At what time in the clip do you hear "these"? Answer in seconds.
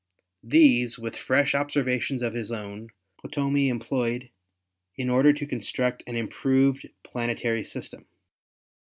0.41-0.97